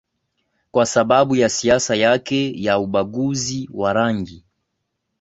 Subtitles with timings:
[0.71, 4.43] kwa sababu ya siasa yake ya ubaguzi wa rangi